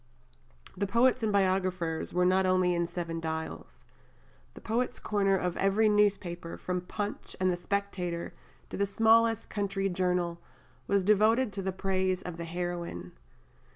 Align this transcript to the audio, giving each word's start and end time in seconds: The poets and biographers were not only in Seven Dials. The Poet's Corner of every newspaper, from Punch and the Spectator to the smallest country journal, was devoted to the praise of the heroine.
The 0.75 0.87
poets 0.87 1.21
and 1.21 1.31
biographers 1.31 2.11
were 2.11 2.25
not 2.25 2.47
only 2.47 2.73
in 2.73 2.87
Seven 2.87 3.19
Dials. 3.19 3.83
The 4.55 4.59
Poet's 4.61 4.99
Corner 4.99 5.37
of 5.37 5.55
every 5.57 5.89
newspaper, 5.89 6.57
from 6.57 6.81
Punch 6.81 7.35
and 7.39 7.51
the 7.51 7.55
Spectator 7.55 8.33
to 8.71 8.77
the 8.77 8.87
smallest 8.87 9.51
country 9.51 9.89
journal, 9.89 10.41
was 10.87 11.03
devoted 11.03 11.53
to 11.53 11.61
the 11.61 11.71
praise 11.71 12.23
of 12.23 12.37
the 12.37 12.45
heroine. 12.45 13.11